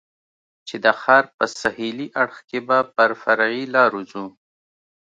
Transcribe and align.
چې 0.67 0.75
د 0.85 0.87
ښار 1.01 1.25
په 1.37 1.45
سهېلي 1.59 2.07
اړخ 2.21 2.37
کې 2.49 2.59
به 2.67 2.77
پر 2.95 3.11
فرعي 3.21 3.63
لارو 3.75 4.01
ځو. 4.11 4.25